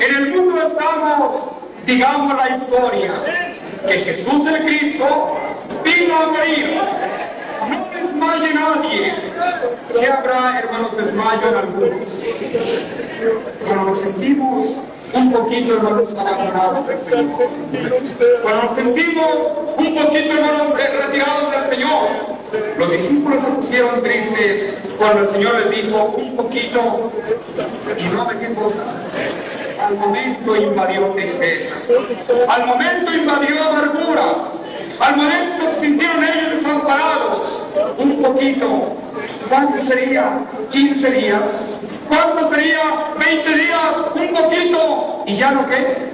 En 0.00 0.14
el 0.14 0.30
mundo 0.30 0.60
estamos, 0.66 1.50
digamos 1.86 2.36
la 2.36 2.56
historia, 2.56 3.54
que 3.86 3.92
Jesús 3.92 4.46
el 4.46 4.64
Cristo 4.64 5.36
vino 5.84 6.16
a 6.16 6.26
morir. 6.26 6.80
No 7.68 7.88
desmaye 7.94 8.54
nadie. 8.54 9.14
¿Qué 9.98 10.06
habrá, 10.06 10.58
hermanos, 10.58 10.96
desmayo 10.96 11.48
en 11.48 11.54
algunos? 11.54 12.22
Cuando 13.64 13.84
nos 13.84 13.98
sentimos 13.98 14.84
un 15.12 15.32
poquito, 15.32 15.76
hermanos, 15.76 16.14
abandonados 16.18 16.88
del 16.88 16.98
Señor. 16.98 17.48
Cuando 18.42 18.62
nos 18.62 18.76
sentimos 18.76 19.30
un 19.76 19.94
poquito, 19.94 20.32
hermanos, 20.34 20.74
retirados 20.76 21.50
del 21.52 21.74
Señor. 21.74 22.34
Los 22.78 22.90
discípulos 22.90 23.42
se 23.42 23.50
pusieron 23.52 24.02
tristes 24.02 24.78
cuando 24.98 25.22
el 25.22 25.28
Señor 25.28 25.54
les 25.60 25.70
dijo 25.70 26.14
un 26.16 26.36
poquito 26.36 27.12
y 27.98 28.14
no 28.14 28.24
de 28.26 28.38
qué 28.38 28.54
cosa. 28.54 28.94
Al 29.84 29.98
momento 29.98 30.56
invadió 30.56 31.08
tristeza. 31.08 31.76
Al 32.48 32.66
momento 32.66 33.12
invadió 33.12 33.62
amargura. 33.68 34.22
Al 34.98 35.16
momento 35.16 35.66
se 35.68 35.80
sintieron 35.80 36.24
ellos 36.24 36.52
desamparados. 36.52 37.64
Un 37.98 38.22
poquito. 38.22 38.96
¿Cuánto 39.46 39.82
sería? 39.82 40.46
15 40.70 41.10
días. 41.10 41.74
¿Cuánto 42.08 42.48
sería? 42.48 43.12
20 43.18 43.56
días. 43.56 43.96
Un 44.14 44.34
poquito. 44.34 45.22
¿Y 45.26 45.36
ya 45.36 45.50
no 45.50 45.66
qué? 45.66 46.10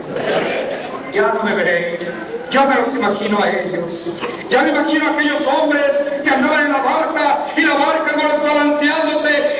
Ya 1.13 1.33
no 1.33 1.45
me 1.45 1.55
veréis. 1.55 2.13
Yo 2.51 2.65
me 2.65 2.75
los 2.75 2.97
imagino 2.97 3.39
a 3.41 3.51
ellos. 3.51 4.17
Ya 4.49 4.63
me 4.65 4.71
imagino 4.71 5.07
a 5.07 5.11
aquellos 5.13 5.47
hombres 5.47 5.97
que 6.25 6.31
andaban 6.31 6.67
en 6.67 6.73
la 6.73 6.83
barca 6.83 7.45
y 7.57 7.61
la 7.61 7.75
barca, 7.75 8.11
hermanos, 8.11 8.43
balanceándose 8.43 9.60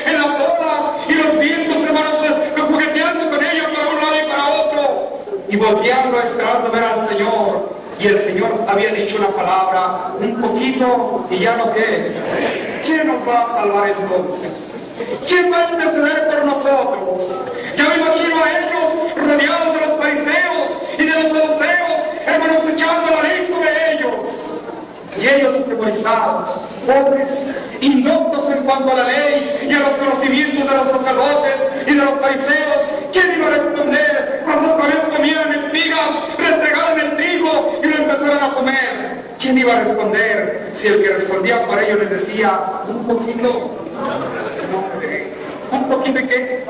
y 5.51 5.57
volteando 5.57 6.17
esperando 6.19 6.71
ver 6.71 6.83
al 6.83 7.07
Señor. 7.07 7.81
Y 7.99 8.07
el 8.07 8.17
Señor 8.17 8.65
había 8.67 8.93
dicho 8.93 9.17
una 9.19 9.27
palabra, 9.27 10.13
un 10.19 10.41
poquito 10.41 11.27
y 11.29 11.37
ya 11.37 11.55
no 11.57 11.71
qué. 11.73 12.81
¿Quién 12.83 13.07
nos 13.07 13.27
va 13.27 13.43
a 13.43 13.47
salvar 13.47 13.89
entonces? 13.89 14.77
¿Quién 15.27 15.51
va 15.53 15.67
a 15.67 15.71
interceder 15.71 16.27
por 16.29 16.45
nosotros? 16.45 17.35
Ya 17.77 17.89
me 17.89 17.95
imagino 17.97 18.43
a 18.43 18.49
ellos 18.49 19.15
rodeados 19.15 19.73
de 19.75 19.87
los 19.87 19.97
fariseos 19.99 20.71
y 20.97 21.05
de 21.05 21.11
los 21.11 21.23
saduceos, 21.31 22.01
hermanos, 22.25 22.63
echando 22.73 23.11
la 23.11 23.23
lista 23.23 23.59
de 23.59 23.93
ellos. 23.93 24.51
Y 25.15 25.27
ellos 25.27 25.55
atemorizados, 25.55 26.61
pobres, 26.87 27.69
indoctos 27.81 28.49
en 28.49 28.63
cuanto 28.63 28.91
a 28.91 28.95
la 28.95 29.07
ley 29.07 29.67
y 29.69 29.73
a 29.73 29.79
los 29.79 29.91
conocimientos 29.91 30.69
de 30.69 30.77
los 30.77 30.87
sacerdotes 30.87 31.55
y 31.85 31.93
de 31.93 32.05
los 32.05 32.19
fariseos, 32.19 32.81
¿quién 33.11 33.37
iba 33.37 33.47
a 33.47 33.49
responder 33.51 34.41
cuando 34.45 34.73
otra 34.73 34.87
vez 34.87 34.97
comieran 35.15 35.51
espigas, 35.51 36.09
restregaran 36.37 36.99
el 36.99 37.17
trigo 37.17 37.79
y 37.83 37.87
lo 37.87 37.95
empezaran 37.97 38.51
a 38.51 38.53
comer? 38.53 39.21
¿Quién 39.51 39.67
iba 39.67 39.75
a 39.75 39.79
responder 39.81 40.69
si 40.71 40.87
el 40.87 41.03
que 41.03 41.09
respondía 41.09 41.65
por 41.65 41.77
ellos 41.77 41.99
les 41.99 42.09
decía, 42.09 42.57
un 42.87 43.05
poquito, 43.05 43.69
no 44.71 44.87
me 44.87 45.05
veréis? 45.05 45.57
¿Un 45.69 45.89
poquito 45.89 46.19
de 46.19 46.27
qué? 46.27 46.65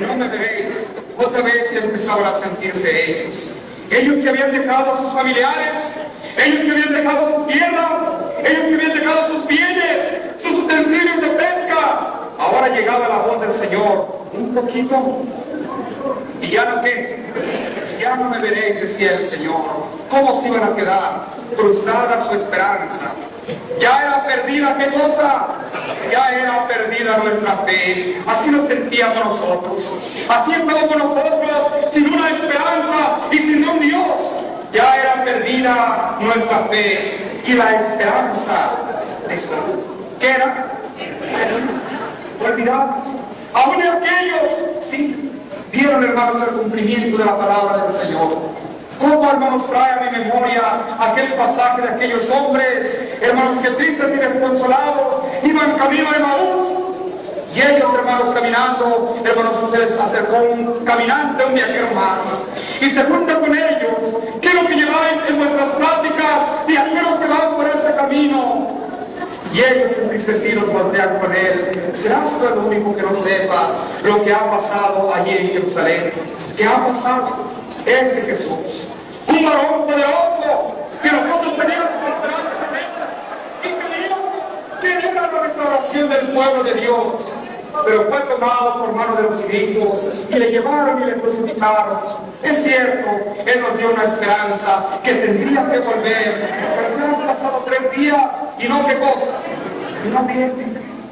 No 0.00 0.16
me 0.16 0.28
veréis. 0.28 0.92
Otra 1.18 1.42
vez 1.42 1.70
empezaban 1.74 2.24
a 2.24 2.32
sentirse 2.32 3.10
ellos. 3.10 3.64
Ellos 3.90 4.16
que 4.20 4.28
habían 4.30 4.52
dejado 4.52 4.94
a 4.94 4.98
sus 5.02 5.12
familiares, 5.12 6.00
ellos 6.42 6.64
que 6.64 6.70
habían 6.70 6.94
dejado 6.94 7.36
sus 7.36 7.46
tierras, 7.46 8.14
ellos 8.42 8.64
que 8.68 8.74
habían 8.74 8.98
dejado 9.00 9.28
sus 9.28 9.46
bienes, 9.46 9.98
sus 10.38 10.60
utensilios 10.60 11.20
de 11.20 11.28
pesca. 11.28 12.30
Ahora 12.38 12.68
llegaba 12.70 13.06
la 13.06 13.18
voz 13.18 13.40
del 13.42 13.52
Señor, 13.52 14.30
un 14.32 14.54
poquito, 14.54 15.26
y 16.40 16.46
ya 16.46 16.64
no 16.70 16.80
qué, 16.80 17.22
ya 18.00 18.16
no 18.16 18.30
me 18.30 18.38
veréis, 18.38 18.80
decía 18.80 19.16
el 19.16 19.22
Señor. 19.22 19.93
¿Cómo 20.14 20.32
se 20.32 20.48
iban 20.48 20.62
a 20.62 20.76
quedar? 20.76 21.26
Frustrada 21.56 22.20
su 22.20 22.34
esperanza. 22.34 23.14
Ya 23.80 24.00
era 24.00 24.24
perdida, 24.24 24.78
¿qué 24.78 24.92
cosa? 24.92 25.46
Ya 26.08 26.30
era 26.30 26.68
perdida 26.68 27.18
nuestra 27.18 27.52
fe. 27.66 28.22
Así 28.24 28.50
nos 28.50 28.68
sentíamos 28.68 29.24
nosotros. 29.24 30.04
Así 30.28 30.52
estábamos 30.52 30.96
nosotros 30.96 31.40
sin 31.90 32.14
una 32.14 32.30
esperanza 32.30 33.18
y 33.32 33.38
sin 33.38 33.68
un 33.68 33.80
Dios. 33.80 34.52
Ya 34.72 34.96
era 34.96 35.24
perdida 35.24 36.16
nuestra 36.20 36.58
fe 36.70 37.42
y 37.44 37.54
la 37.54 37.74
esperanza 37.74 38.70
de 39.28 39.36
salud. 39.36 39.80
¿Qué 40.20 40.30
era? 40.30 40.78
Perdidas, 40.96 42.14
olvidadas. 42.40 43.24
Aún 43.52 43.82
aquellos, 43.82 44.62
sí, 44.78 45.32
dieron 45.72 46.04
hermanos 46.04 46.36
el 46.48 46.54
cumplimiento 46.60 47.18
de 47.18 47.24
la 47.24 47.36
palabra 47.36 47.82
del 47.82 47.90
Señor. 47.90 48.54
¿Cómo, 49.00 49.30
hermanos, 49.30 49.68
trae 49.70 49.92
a 49.92 50.10
mi 50.10 50.18
memoria 50.18 50.62
aquel 50.98 51.34
pasaje 51.34 51.82
de 51.82 51.88
aquellos 51.88 52.30
hombres, 52.30 53.12
hermanos, 53.20 53.56
que 53.56 53.70
tristes 53.70 54.14
y 54.14 54.18
desconsolados 54.18 55.16
iban 55.42 55.76
camino 55.76 56.10
de 56.12 56.18
Maús? 56.20 56.84
Y 57.54 57.60
ellos, 57.60 57.94
hermanos, 57.94 58.28
caminando, 58.30 59.16
hermanos, 59.24 59.56
se 59.70 59.78
les 59.78 59.98
acercó 59.98 60.38
un 60.38 60.84
caminante, 60.84 61.44
un 61.44 61.54
viajero 61.54 61.88
más. 61.94 62.20
Y 62.80 62.90
se 62.90 63.04
junta 63.04 63.38
con 63.38 63.54
ellos. 63.54 64.16
¿Qué 64.40 64.52
lo 64.54 64.66
que 64.66 64.74
lleváis 64.74 65.18
en 65.28 65.38
vuestras 65.38 65.68
pláticas, 65.70 66.66
viajeros 66.66 67.20
que 67.20 67.28
van 67.28 67.56
por 67.56 67.66
este 67.66 67.94
camino? 67.94 68.84
Y 69.52 69.60
ellos 69.60 69.96
entristecidos 69.98 70.72
voltean 70.72 71.18
con 71.20 71.32
él. 71.32 71.90
¿Serás 71.92 72.40
tú 72.40 72.48
el 72.48 72.58
único 72.58 72.96
que 72.96 73.02
no 73.02 73.14
sepas 73.14 73.78
lo 74.02 74.24
que 74.24 74.32
ha 74.32 74.50
pasado 74.50 75.14
allí 75.14 75.30
en 75.30 75.50
Jerusalén? 75.50 76.12
¿Qué 76.56 76.66
ha 76.66 76.84
pasado? 76.84 77.43
Es 77.86 78.16
de 78.16 78.22
Jesús. 78.22 78.86
Un 79.28 79.44
varón 79.44 79.86
poderoso 79.86 80.74
que 81.02 81.12
nosotros 81.12 81.56
teníamos 81.56 81.90
esperanza 82.02 82.60
en 82.70 82.76
él. 82.76 82.86
Y 83.62 83.68
creíamos 83.86 84.30
que 84.80 84.92
era 84.92 85.30
la 85.30 85.42
restauración 85.42 86.08
del 86.08 86.28
pueblo 86.28 86.62
de 86.62 86.74
Dios. 86.74 87.34
Pero 87.84 88.04
fue 88.04 88.20
tomado 88.20 88.80
por 88.80 88.94
mano 88.94 89.16
de 89.16 89.22
los 89.24 89.46
griegos 89.46 90.06
y 90.30 90.34
le 90.34 90.50
llevaron 90.50 91.02
y 91.02 91.06
le 91.06 91.14
crucificaron. 91.20 92.24
Es 92.42 92.62
cierto, 92.62 93.10
Él 93.44 93.60
nos 93.60 93.76
dio 93.76 93.90
una 93.90 94.04
esperanza 94.04 94.86
que 95.02 95.12
tendría 95.12 95.70
que 95.70 95.80
volver. 95.80 96.50
Pero 96.76 96.98
ya 96.98 97.04
han 97.04 97.26
pasado 97.26 97.64
tres 97.66 97.90
días 97.96 98.30
y 98.58 98.68
no 98.68 98.86
qué 98.86 98.98
cosa. 98.98 99.40
No. 100.12 100.26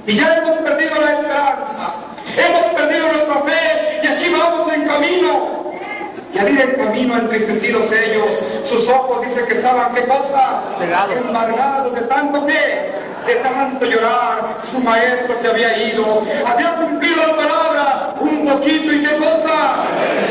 Y 0.07 0.17
ya 0.17 0.37
hemos 0.37 0.57
perdido 0.59 1.01
la 1.01 1.13
esperanza. 1.13 1.95
Hemos 2.37 2.65
perdido 2.75 3.13
nuestra 3.13 3.35
fe 3.43 4.01
y 4.03 4.07
aquí 4.07 4.33
vamos 4.33 4.73
en 4.73 4.87
camino. 4.87 5.62
Y 6.35 6.39
al 6.39 6.49
ir 6.49 6.61
en 6.61 6.71
camino 6.77 7.19
entristecidos 7.19 7.93
ellos, 7.93 8.41
sus 8.63 8.89
ojos 8.89 9.27
dice 9.27 9.45
que 9.45 9.55
estaban, 9.55 9.95
¿qué 9.95 10.07
cosa? 10.07 10.63
Embargados 11.15 11.95
de 11.95 12.03
tanto 12.03 12.47
que, 12.47 12.91
de 13.27 13.35
tanto 13.43 13.85
llorar, 13.85 14.57
su 14.63 14.81
maestro 14.81 15.35
se 15.39 15.49
había 15.49 15.91
ido, 15.91 16.23
había 16.47 16.77
cumplido 16.77 17.17
la 17.27 17.37
palabra, 17.37 18.15
un 18.19 18.47
poquito 18.47 18.93
y 18.93 19.03
qué 19.03 19.17
cosa, 19.17 19.85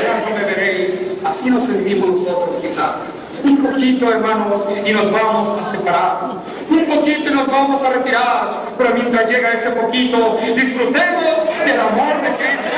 ya 0.03 0.29
no 0.29 0.35
me 0.35 0.44
veréis. 0.45 1.19
Así 1.23 1.51
nos 1.51 1.63
sentimos 1.63 2.09
nosotros 2.09 2.56
quizá. 2.56 2.95
Un 3.44 3.57
poquito, 3.57 4.12
hermanos, 4.12 4.68
y 4.85 4.91
nos 4.91 5.12
vamos 5.12 5.50
a 5.50 5.72
separar. 5.72 6.31
Un 6.69 6.85
poquito 6.85 7.29
y 7.29 7.33
nos 7.33 7.47
vamos 7.47 7.83
a 7.83 7.89
retirar. 7.89 8.63
Pero 8.78 8.94
mientras 8.95 9.29
llega 9.29 9.51
ese 9.51 9.69
poquito, 9.72 10.38
disfrutemos 10.56 11.45
del 11.66 11.79
amor 11.79 12.22
de 12.22 12.35
Cristo 12.38 12.70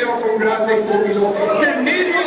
veo 0.00 0.20
con 0.20 0.38
grande 0.38 0.82
júbilo. 0.88 1.32
Te 1.60 1.68
envidio. 1.68 2.20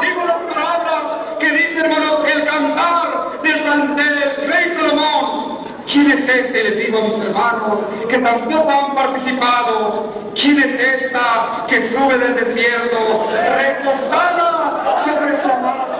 Digo 0.00 0.26
las 0.26 0.42
palabras 0.54 1.24
que 1.40 1.50
dice, 1.50 1.80
hermanos, 1.80 2.20
el 2.32 2.44
cantar 2.44 3.40
de 3.42 3.62
San 3.62 3.96
del 3.96 4.50
Rey 4.50 4.68
Salomón. 4.68 5.58
¿Quién 5.90 6.10
es 6.10 6.28
este? 6.28 6.64
Les 6.64 6.86
digo 6.86 6.98
a 6.98 7.02
mis 7.02 7.24
hermanos 7.24 7.80
que 8.08 8.18
tampoco 8.18 8.70
han 8.70 8.94
participado. 8.94 10.12
¿Quién 10.34 10.60
es 10.60 10.78
esta 10.80 11.64
que 11.66 11.80
sube 11.80 12.18
del 12.18 12.34
desierto 12.34 13.26
recostada 13.56 14.96
sobre 15.02 15.36
su 15.36 15.50
amado? 15.50 15.98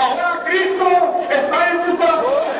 Ahora 0.00 0.42
Cristo 0.46 1.18
está 1.30 1.70
en 1.70 1.84
su 1.84 1.98
corazón. 1.98 2.50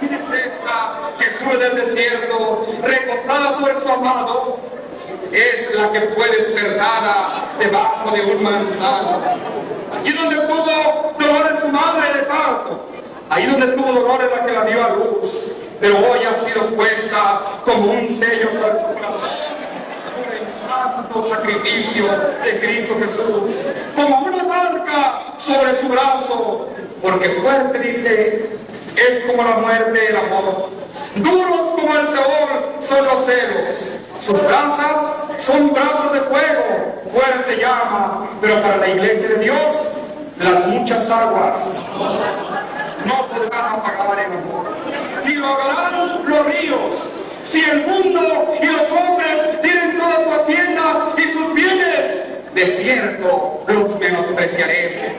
¿Quién 0.00 0.14
es 0.14 0.30
esta 0.30 1.07
que 1.18 1.58
del 1.58 1.76
desierto, 1.76 2.66
recostada 2.82 3.58
sobre 3.58 3.80
su 3.80 3.88
amado? 3.88 4.58
Es 5.32 5.74
la 5.74 5.90
que 5.92 6.00
fue 6.14 6.28
despertada 6.30 7.44
debajo 7.58 8.10
de 8.14 8.22
un 8.22 8.42
manzano. 8.42 9.22
Allí 9.92 10.12
donde 10.12 10.36
tuvo 10.36 11.14
dolores 11.18 11.58
su 11.60 11.68
madre 11.68 12.14
de 12.14 12.22
parto. 12.24 12.88
Ahí 13.30 13.46
donde 13.46 13.68
tuvo 13.68 13.92
dolores 13.92 14.28
la 14.34 14.46
que 14.46 14.52
la 14.52 14.64
dio 14.64 14.84
a 14.84 14.88
luz. 14.90 15.52
Pero 15.80 15.96
hoy 15.96 16.24
ha 16.24 16.36
sido 16.36 16.66
puesta 16.74 17.40
como 17.64 17.92
un 17.92 18.08
sello 18.08 18.50
sobre 18.50 18.80
su 18.80 18.86
corazón 18.94 19.58
santo 20.48 21.22
sacrificio 21.22 22.04
de 22.42 22.60
Cristo 22.60 22.94
Jesús, 22.98 23.66
como 23.94 24.22
una 24.22 24.44
marca 24.44 25.34
sobre 25.36 25.74
su 25.76 25.88
brazo, 25.88 26.68
porque 27.00 27.28
fuerte 27.28 27.78
dice 27.78 28.58
es 28.96 29.24
como 29.26 29.44
la 29.44 29.58
muerte 29.58 30.08
el 30.08 30.16
amor. 30.16 30.77
Duros 31.16 31.70
como 31.74 31.96
el 31.96 32.06
Seol 32.06 32.76
son 32.80 33.04
los 33.06 33.24
celos. 33.24 33.68
Sus 34.18 34.48
brazas 34.48 35.14
son 35.38 35.72
brazos 35.72 36.12
de 36.12 36.20
fuego, 36.20 37.02
fuerte 37.08 37.60
llama, 37.60 38.28
pero 38.40 38.60
para 38.62 38.76
la 38.78 38.88
iglesia 38.88 39.28
de 39.30 39.44
Dios, 39.44 39.98
las 40.38 40.66
muchas 40.66 41.10
aguas 41.10 41.76
no 43.04 43.26
podrán 43.28 43.64
apagar 43.74 44.18
el 44.18 44.32
amor. 44.32 44.76
Y 45.24 45.32
lo 45.34 45.46
harán 45.46 46.24
los 46.24 46.46
ríos. 46.46 47.20
Si 47.42 47.64
el 47.64 47.86
mundo 47.86 48.54
y 48.60 48.66
los 48.66 48.92
hombres 48.92 49.62
tienen 49.62 49.98
toda 49.98 50.24
su 50.24 50.30
hacienda 50.32 51.12
y 51.16 51.22
sus 51.22 51.54
bienes, 51.54 52.28
de 52.54 52.66
cierto 52.66 53.64
los 53.68 53.98
menospreciaremos. 53.98 55.12